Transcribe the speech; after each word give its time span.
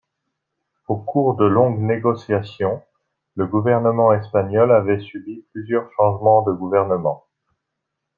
Au 0.87 0.97
cours 0.97 1.35
de 1.35 1.45
longues 1.45 1.77
négociations, 1.79 2.81
le 3.35 3.45
gouvernement 3.45 4.11
espagnol 4.13 4.71
avait 4.71 4.99
subi 4.99 5.45
plusieurs 5.53 5.91
changements 5.91 6.41
de 6.41 6.53
gouvernement. 6.53 7.27